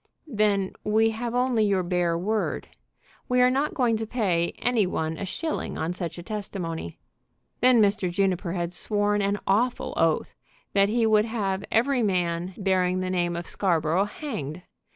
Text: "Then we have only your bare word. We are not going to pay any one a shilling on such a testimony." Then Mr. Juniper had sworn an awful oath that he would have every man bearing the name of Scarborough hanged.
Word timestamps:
"Then 0.33 0.73
we 0.83 1.11
have 1.11 1.35
only 1.35 1.63
your 1.63 1.83
bare 1.83 2.17
word. 2.17 2.69
We 3.29 3.39
are 3.39 3.51
not 3.51 3.75
going 3.75 3.97
to 3.97 4.07
pay 4.07 4.55
any 4.57 4.87
one 4.87 5.15
a 5.15 5.27
shilling 5.27 5.77
on 5.77 5.93
such 5.93 6.17
a 6.17 6.23
testimony." 6.23 6.97
Then 7.59 7.79
Mr. 7.83 8.09
Juniper 8.09 8.53
had 8.53 8.73
sworn 8.73 9.21
an 9.21 9.37
awful 9.45 9.93
oath 9.97 10.33
that 10.73 10.89
he 10.89 11.05
would 11.05 11.25
have 11.25 11.63
every 11.71 12.01
man 12.01 12.55
bearing 12.57 13.01
the 13.01 13.11
name 13.11 13.35
of 13.35 13.45
Scarborough 13.45 14.05
hanged. 14.05 14.63